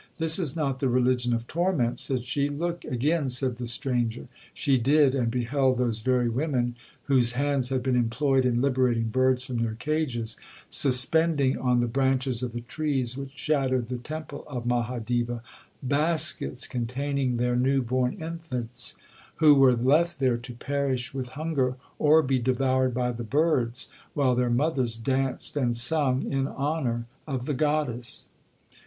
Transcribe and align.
'This 0.17 0.39
is 0.39 0.55
not 0.55 0.79
the 0.79 0.89
religion 0.89 1.31
of 1.31 1.45
torment,' 1.45 1.99
said 1.99 2.25
she.—'Look 2.25 2.83
again,' 2.85 3.29
said 3.29 3.57
the 3.57 3.67
stranger. 3.67 4.27
She 4.51 4.79
did, 4.79 5.13
and 5.13 5.29
beheld 5.29 5.77
those 5.77 5.99
very 5.99 6.27
women 6.27 6.75
whose 7.03 7.33
hands 7.33 7.69
had 7.69 7.83
been 7.83 7.95
employed 7.95 8.43
in 8.43 8.61
liberating 8.63 9.09
birds 9.09 9.43
from 9.43 9.59
their 9.59 9.75
cages, 9.75 10.37
suspending, 10.71 11.55
on 11.59 11.81
the 11.81 11.85
branches 11.87 12.41
of 12.41 12.51
the 12.51 12.61
trees 12.61 13.15
which 13.15 13.37
shadowed 13.37 13.89
the 13.89 13.99
temple 13.99 14.43
of 14.47 14.65
Maha 14.65 14.99
deva, 14.99 15.43
baskets 15.83 16.65
containing 16.65 17.37
their 17.37 17.55
newborn 17.55 18.13
infants, 18.15 18.95
who 19.35 19.53
were 19.53 19.75
left 19.75 20.19
there 20.19 20.37
to 20.37 20.55
perish 20.55 21.13
with 21.13 21.29
hunger, 21.37 21.75
or 21.99 22.23
be 22.23 22.39
devoured 22.39 22.95
by 22.95 23.11
the 23.11 23.23
birds, 23.23 23.87
while 24.15 24.33
their 24.33 24.49
mothers 24.49 24.97
danced 24.97 25.55
and 25.55 25.77
sung 25.77 26.23
in 26.23 26.47
honour 26.47 27.05
of 27.27 27.45
the 27.45 27.53
goddess. 27.53 28.25